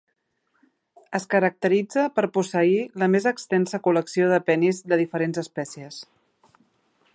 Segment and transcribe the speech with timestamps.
[1.19, 6.01] Es caracteritza per posseir la més extensa col·lecció de penis de diferents espècies.